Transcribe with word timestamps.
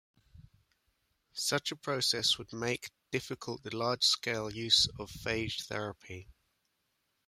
Such 1.33 1.71
a 1.71 1.75
process 1.75 2.39
would 2.39 2.51
make 2.51 2.89
difficult 3.11 3.61
the 3.61 3.77
large-scale 3.77 4.49
use 4.49 4.87
of 4.97 5.11
phage 5.11 5.65
therapy. 5.67 6.27